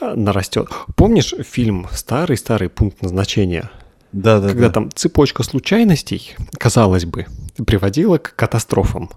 [0.00, 0.68] нарастет.
[0.96, 3.70] Помнишь фильм «Старый-старый пункт назначения»?
[4.12, 4.72] Да, да, когда да.
[4.72, 7.26] там цепочка случайностей, казалось бы,
[7.64, 9.10] приводила к катастрофам.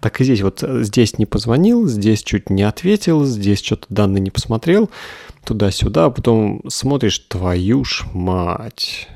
[0.00, 4.20] Так и здесь вот э, здесь не позвонил, здесь чуть не ответил, здесь что-то данные
[4.20, 4.90] не посмотрел,
[5.44, 9.08] туда-сюда, а потом смотришь, твою ж мать.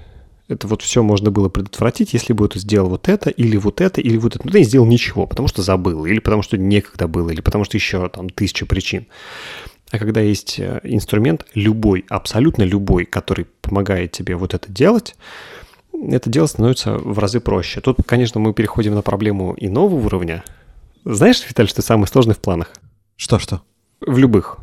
[0.49, 4.01] Это вот все можно было предотвратить, если бы ты сделал вот это, или вот это,
[4.01, 4.47] или вот это.
[4.47, 7.65] Но ты не сделал ничего, потому что забыл, или потому что некогда было, или потому
[7.65, 9.07] что еще там тысяча причин.
[9.91, 15.17] А когда есть э, инструмент, любой, абсолютно любой, который помогает тебе вот это делать,
[15.93, 17.81] это дело становится в разы проще.
[17.81, 20.45] Тут, конечно, мы переходим на проблему иного уровня.
[21.05, 22.73] Знаешь, Виталий, что самое сложное в планах?
[23.17, 23.63] Что-что?
[24.01, 24.59] В любых.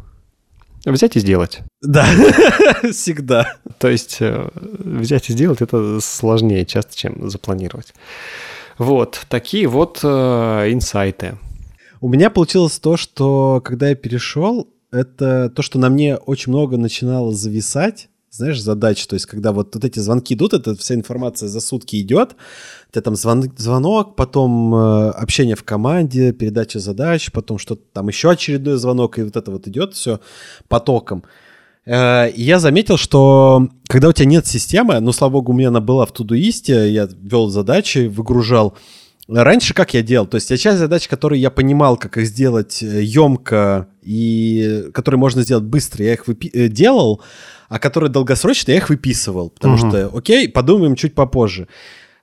[0.86, 1.62] Взять и сделать.
[1.82, 2.06] Да,
[2.92, 3.56] всегда.
[3.80, 7.96] То есть э, взять и сделать это сложнее часто, чем запланировать.
[8.78, 10.08] Вот, такие вот э,
[10.72, 11.38] инсайты.
[12.02, 16.78] У меня получилось то, что когда я перешел, это то, что на мне очень много
[16.78, 21.48] начинало зависать, знаешь, задач, то есть когда вот, вот эти звонки идут, эта вся информация
[21.48, 22.36] за сутки идет,
[22.90, 28.08] у тебя там звон, звонок, потом э, общение в команде, передача задач, потом что-то там
[28.10, 30.20] еще очередной звонок, и вот это вот идет все
[30.68, 31.24] потоком.
[31.86, 35.70] Э, и я заметил, что когда у тебя нет системы, ну, слава богу, у меня
[35.70, 38.78] она была в Тудуисте, я вел задачи, выгружал,
[39.28, 40.28] Раньше как я делал?
[40.28, 45.18] То есть я часть задач, которые я понимал, как их сделать емко э, и которые
[45.18, 47.22] можно сделать быстро, я их выпи- э, делал,
[47.68, 49.50] а которые долгосрочные, я их выписывал.
[49.50, 49.90] Потому угу.
[49.90, 51.68] что, окей, подумаем чуть попозже.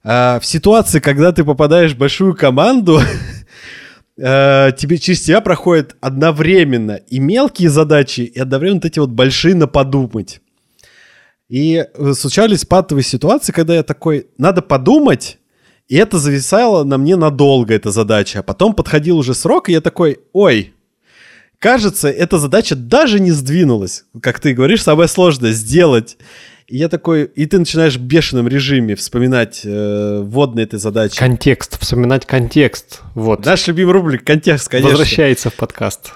[0.04, 3.00] А, в ситуации, когда ты попадаешь в большую команду,
[4.16, 9.56] э, тебе через тебя проходят одновременно и мелкие задачи, и одновременно вот эти вот большие
[9.56, 10.40] на подумать.
[11.48, 11.84] И
[12.14, 15.38] случались патовые ситуации, когда я такой, надо подумать,
[15.92, 18.38] и это зависало на мне надолго, эта задача.
[18.38, 20.72] А потом подходил уже срок, и я такой, ой,
[21.58, 24.04] кажется, эта задача даже не сдвинулась.
[24.22, 26.16] Как ты говоришь, самое сложное сделать.
[26.66, 31.18] И я такой, и ты начинаешь в бешеном режиме вспоминать э, вводные этой задачи.
[31.18, 33.02] Контекст, вспоминать контекст.
[33.14, 33.44] Вот.
[33.44, 34.92] Наш любимый рубрик контекст, конечно.
[34.92, 36.14] Возвращается в подкаст.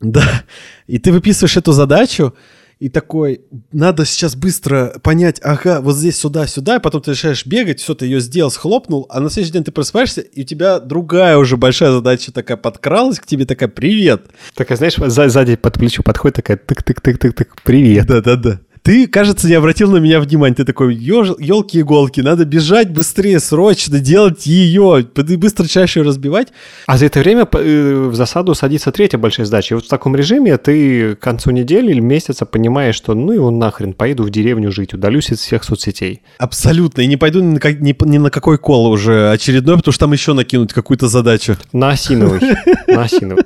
[0.00, 0.44] Да.
[0.86, 2.32] И ты выписываешь эту задачу,
[2.78, 3.40] и такой,
[3.72, 7.94] надо сейчас быстро понять, ага, вот здесь сюда, сюда, и потом ты решаешь бегать, все,
[7.94, 11.56] ты ее сделал, схлопнул, а на следующий день ты просыпаешься, и у тебя другая уже
[11.56, 14.26] большая задача такая подкралась к тебе, такая, привет.
[14.54, 18.06] Такая, знаешь, сзади под плечо подходит такая, тык-тык-тык-тык-тык, привет.
[18.06, 18.60] Да-да-да.
[18.86, 20.54] Ты, кажется, не обратил на меня внимания.
[20.54, 26.52] Ты такой, елки-иголки, надо бежать быстрее, срочно, делать ее, быстро чаще разбивать.
[26.86, 29.74] А за это время э, в засаду садится третья большая задача.
[29.74, 33.50] И вот в таком режиме ты к концу недели или месяца понимаешь, что ну его
[33.50, 36.22] нахрен, поеду в деревню жить, удалюсь из всех соцсетей.
[36.38, 37.00] Абсолютно.
[37.00, 40.12] И не пойду ни на, ни, ни на какой кол уже очередной, потому что там
[40.12, 41.56] еще накинуть какую-то задачу.
[41.72, 42.38] На осиновый.
[42.86, 43.42] На осиновый.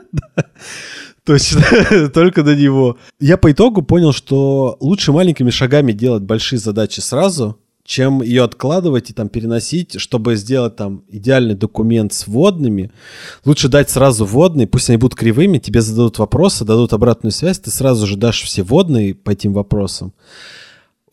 [1.30, 2.98] Точно, только до него.
[3.20, 9.10] Я по итогу понял, что лучше маленькими шагами делать большие задачи сразу, чем ее откладывать
[9.10, 12.90] и там переносить, чтобы сделать там идеальный документ с вводными.
[13.44, 17.70] Лучше дать сразу вводные, пусть они будут кривыми, тебе зададут вопросы, дадут обратную связь, ты
[17.70, 20.12] сразу же дашь все вводные по этим вопросам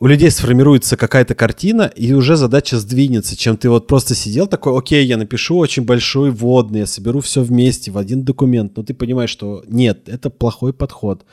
[0.00, 4.78] у людей сформируется какая-то картина, и уже задача сдвинется, чем ты вот просто сидел такой,
[4.78, 8.94] окей, я напишу очень большой вводный, я соберу все вместе в один документ, но ты
[8.94, 11.24] понимаешь, что нет, это плохой подход.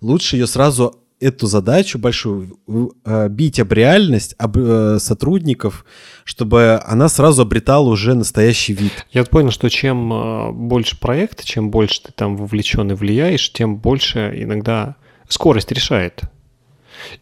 [0.00, 2.58] Лучше ее сразу эту задачу большую
[3.04, 5.84] э, бить об реальность, об э, сотрудников,
[6.24, 8.92] чтобы она сразу обретала уже настоящий вид.
[9.10, 13.76] Я понял, что чем э, больше проект, чем больше ты там вовлечен и влияешь, тем
[13.76, 14.96] больше иногда
[15.28, 16.22] скорость решает.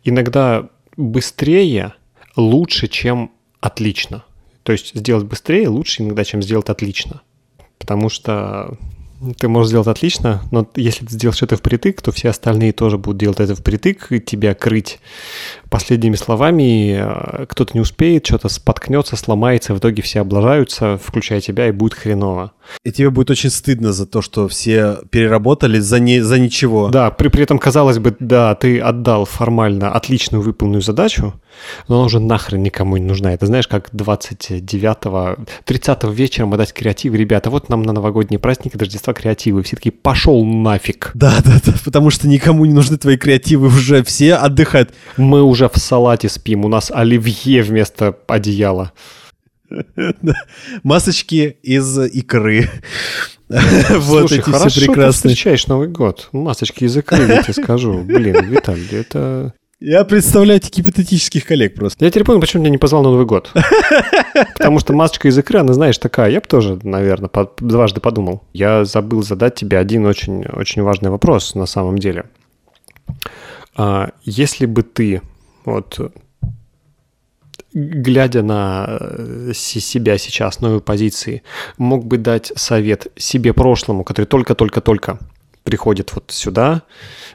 [0.04, 1.94] Иногда быстрее
[2.36, 4.24] лучше, чем отлично.
[4.62, 7.22] То есть сделать быстрее лучше иногда, чем сделать отлично.
[7.78, 8.76] Потому что
[9.38, 13.18] ты можешь сделать отлично, но если ты сделаешь это впритык, то все остальные тоже будут
[13.18, 14.98] делать это впритык, и тебя крыть
[15.70, 16.98] последними словами.
[16.98, 21.94] Э, кто-то не успеет, что-то споткнется, сломается, в итоге все облажаются, включая тебя, и будет
[21.94, 22.52] хреново.
[22.84, 26.88] И тебе будет очень стыдно за то, что все переработали за, не, за ничего.
[26.88, 31.34] Да, при, при этом, казалось бы, да, ты отдал формально отличную выполненную задачу,
[31.88, 33.32] но она уже нахрен никому не нужна.
[33.32, 37.14] Это знаешь, как 29-го, 30-го вечером отдать креатив.
[37.14, 39.62] Ребята, вот нам на новогодние праздники Рождества креативы.
[39.62, 41.10] Все таки пошел нафиг.
[41.14, 44.02] Да, да, да, потому что никому не нужны твои креативы уже.
[44.02, 44.92] Все отдыхают.
[45.16, 48.92] Мы уже в салате спим, у нас оливье вместо одеяла.
[50.82, 52.68] Масочки из икры.
[53.48, 54.94] вот эти все прекрасные.
[54.94, 56.28] ты встречаешь Новый год.
[56.32, 58.02] Масочки из икры, я тебе скажу.
[58.02, 59.54] Блин, Виталий, это...
[59.78, 62.02] Я представляю гипотетических коллег просто.
[62.02, 63.52] Я теперь понял, почему меня не позвал на Новый год.
[64.54, 66.30] Потому что масочка из икры, она, знаешь, такая.
[66.30, 68.42] Я бы тоже, наверное, дважды подумал.
[68.54, 72.24] Я забыл задать тебе один очень, очень важный вопрос на самом деле.
[73.76, 75.20] А, если бы ты
[75.66, 76.00] вот
[77.74, 81.42] глядя на э, себя сейчас, новой позиции,
[81.76, 85.18] мог бы дать совет себе прошлому, который только-только-только
[85.62, 86.82] приходит вот сюда,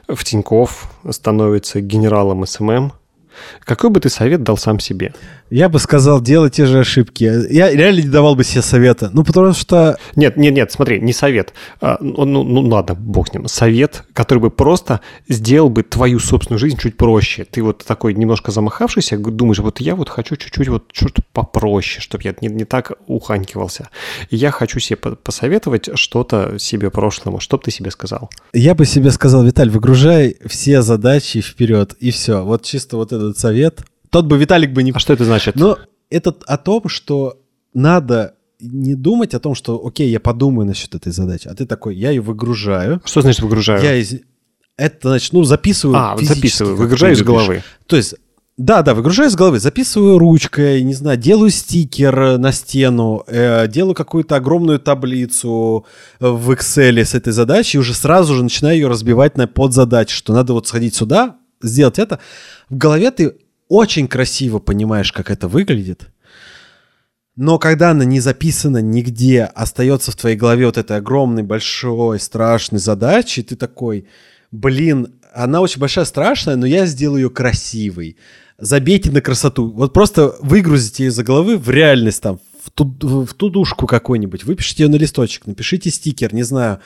[0.08, 2.92] в Тиньков, становится генералом SMM,
[3.60, 5.14] какой бы ты совет дал сам себе?
[5.50, 7.24] Я бы сказал, делай те же ошибки.
[7.24, 9.10] Я реально не давал бы себе совета.
[9.12, 9.98] Ну, потому что...
[10.16, 11.52] Нет, нет, нет, смотри, не совет.
[11.80, 13.46] А, ну, ну, ну, ладно, бог с ним.
[13.48, 17.44] Совет, который бы просто сделал бы твою собственную жизнь чуть проще.
[17.44, 22.24] Ты вот такой немножко замахавшийся, думаешь, вот я вот хочу чуть-чуть вот что-то попроще, чтобы
[22.24, 23.90] я не, не так уханькивался.
[24.30, 27.40] И я хочу себе посоветовать что-то себе прошлому.
[27.40, 28.30] Что бы ты себе сказал?
[28.54, 32.42] Я бы себе сказал, Виталь, выгружай все задачи вперед, и все.
[32.42, 34.92] Вот чисто вот этот совет, тот бы Виталик бы не...
[34.92, 35.56] А что это значит?
[35.56, 35.78] Но
[36.10, 37.38] это о том, что
[37.72, 41.96] надо не думать о том, что, окей, я подумаю насчет этой задачи, а ты такой,
[41.96, 43.00] я ее выгружаю.
[43.04, 43.82] Что значит выгружаю?
[43.82, 44.20] Я из...
[44.76, 47.62] Это значит, ну, записываю А, записываю, выгружаю из головы.
[47.86, 48.14] То есть,
[48.58, 53.94] да, да, выгружаю из головы, записываю ручкой, не знаю, делаю стикер на стену, э, делаю
[53.94, 55.86] какую-то огромную таблицу
[56.20, 60.34] в Excel с этой задачей, и уже сразу же начинаю ее разбивать на подзадачи, что
[60.34, 62.18] надо вот сходить сюда, сделать это.
[62.68, 63.34] В голове ты
[63.72, 66.10] очень красиво понимаешь, как это выглядит,
[67.36, 72.78] но когда она не записана нигде, остается в твоей голове вот этой огромной, большой, страшной
[72.78, 74.06] задачей, ты такой,
[74.50, 78.18] блин, она очень большая, страшная, но я сделаю ее красивой.
[78.58, 79.70] Забейте на красоту.
[79.70, 82.84] Вот просто выгрузите ее из головы в реальность там, в, ту,
[83.24, 86.78] в тудушку какой-нибудь, выпишите ее на листочек, напишите стикер, не знаю,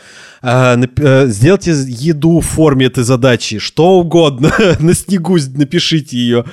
[0.43, 6.45] э, э, сделайте еду в форме этой задачи, что угодно, на снегу напишите ее.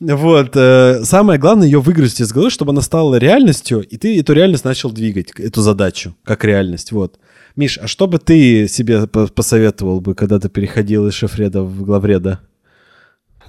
[0.00, 0.52] Вот.
[0.54, 4.64] Э, самое главное ее выгрузить из головы, чтобы она стала реальностью, и ты эту реальность
[4.64, 6.92] начал двигать, эту задачу, как реальность.
[6.92, 7.18] Вот.
[7.56, 12.40] Миш, а что бы ты себе посоветовал бы, когда ты переходил из шефреда в главреда?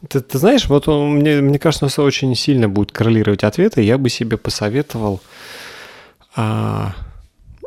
[0.10, 3.81] Ты, ты знаешь, вот он, мне, мне кажется, у нас очень сильно будет коррелировать ответы.
[3.81, 5.21] Я бы себе посоветовал
[6.36, 6.93] а,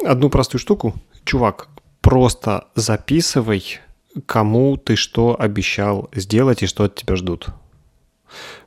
[0.05, 0.95] одну простую штуку.
[1.25, 1.69] Чувак,
[2.01, 3.81] просто записывай,
[4.27, 7.49] кому ты что обещал сделать и что от тебя ждут.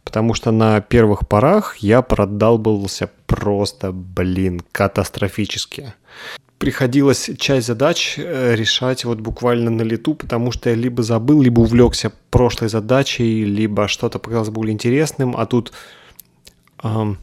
[0.03, 5.93] Потому что на первых порах я продалбывался просто, блин, катастрофически
[6.63, 11.59] приходилось часть задач э, решать вот буквально на лету, потому что я либо забыл, либо
[11.59, 15.73] увлекся прошлой задачей, либо что-то показалось более интересным, а тут...
[16.81, 17.17] Эм,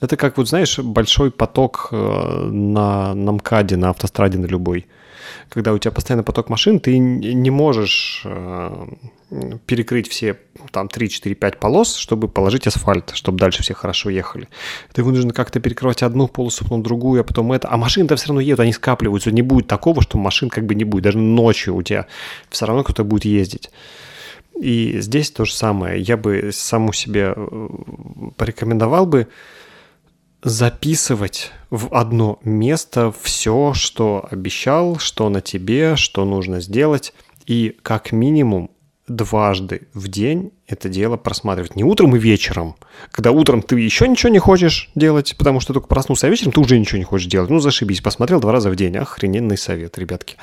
[0.00, 4.86] это как, вот знаешь, большой поток э, на, на МКАДе, на автостраде на любой.
[5.48, 8.86] Когда у тебя постоянно поток машин, ты не можешь э,
[9.66, 10.38] перекрыть все
[10.72, 14.48] там 3, 4, 5 полос, чтобы положить асфальт, чтобы дальше все хорошо ехали.
[14.92, 17.68] Ты вынужден как-то перекрывать одну полосу, потом другую, а потом это.
[17.70, 19.30] А машины-то все равно едут, они скапливаются.
[19.30, 21.04] Не будет такого, что машин как бы не будет.
[21.04, 22.06] Даже ночью у тебя
[22.48, 23.70] все равно кто-то будет ездить.
[24.60, 26.00] И здесь то же самое.
[26.00, 27.68] Я бы саму себе э,
[28.36, 29.28] порекомендовал бы
[30.42, 37.12] записывать в одно место все, что обещал, что на тебе, что нужно сделать,
[37.46, 38.70] и как минимум
[39.08, 41.76] дважды в день это дело просматривать.
[41.76, 42.76] Не утром и вечером.
[43.10, 46.60] Когда утром ты еще ничего не хочешь делать, потому что только проснулся, а вечером ты
[46.60, 47.50] уже ничего не хочешь делать.
[47.50, 48.96] Ну, зашибись, посмотрел два раза в день.
[48.96, 50.36] Охрененный совет, ребятки.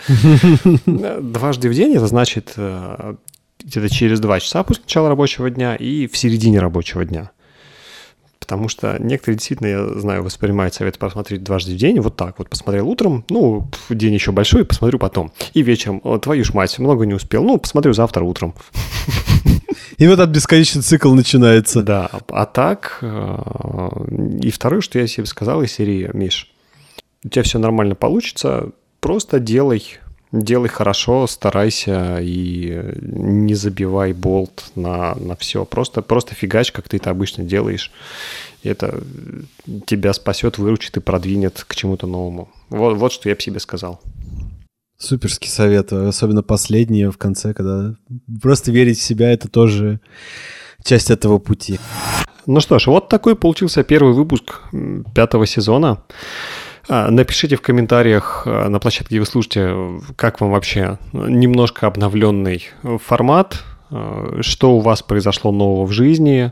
[0.85, 3.15] Дважды в день это значит э,
[3.63, 7.31] где-то через два часа после начала рабочего дня и в середине рабочего дня.
[8.45, 12.47] Потому что некоторые действительно, я знаю, воспринимают совет посмотреть дважды в день, вот так вот.
[12.47, 15.31] Посмотрел утром, ну, день еще большой, посмотрю потом.
[15.55, 18.53] И вечером, твою ж мать, много не успел, ну, посмотрю завтра утром.
[19.97, 21.81] И вот этот бесконечный цикл начинается.
[21.81, 22.99] Да, а так...
[23.01, 23.39] Э,
[24.41, 26.51] и второе, что я себе сказал из серии, Миш,
[27.23, 29.97] у тебя все нормально получится, просто делай
[30.41, 35.65] делай хорошо, старайся и не забивай болт на, на все.
[35.65, 37.91] Просто, просто фигач, как ты это обычно делаешь.
[38.63, 39.03] Это
[39.85, 42.49] тебя спасет, выручит и продвинет к чему-то новому.
[42.69, 44.01] Вот, вот что я бы себе сказал.
[44.97, 47.95] Суперский совет, особенно последнее в конце, когда
[48.41, 49.99] просто верить в себя, это тоже
[50.83, 51.79] часть этого пути.
[52.45, 54.61] Ну что ж, вот такой получился первый выпуск
[55.13, 56.03] пятого сезона.
[56.87, 62.69] А, напишите в комментариях а, на площадке, где вы слушаете, как вам вообще немножко обновленный
[63.03, 66.51] формат, а, что у вас произошло нового в жизни,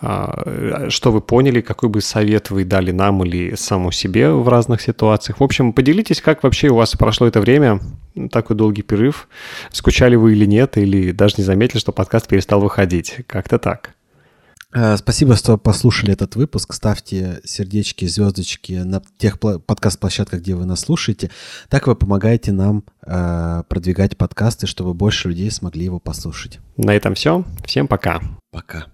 [0.00, 5.40] что вы поняли, какой бы совет вы дали нам или саму себе в разных ситуациях.
[5.40, 7.80] В общем, поделитесь, как вообще у вас прошло это время,
[8.30, 9.28] такой долгий перерыв.
[9.70, 13.20] Скучали вы или нет, или даже не заметили, что подкаст перестал выходить.
[13.26, 13.93] Как-то так.
[14.74, 16.72] Э, спасибо, что послушали этот выпуск.
[16.72, 21.30] Ставьте сердечки, звездочки на тех подкаст-площадках, где вы нас слушаете.
[21.68, 26.58] Так вы помогаете нам э, продвигать подкасты, чтобы больше людей смогли его послушать.
[26.76, 27.44] На этом все.
[27.64, 28.20] Всем пока.
[28.50, 28.86] Пока.